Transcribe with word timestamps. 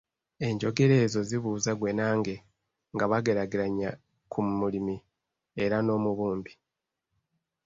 Enjogera 0.47 0.95
ezo 1.05 1.19
zibuuza 1.29 1.71
ggwe 1.75 1.91
nange, 1.97 2.35
nga 2.93 3.05
bageraageranya 3.11 3.89
ku 4.31 4.39
mulimi 4.59 4.95
era 5.63 5.77
n’omubumbi. 5.81 6.53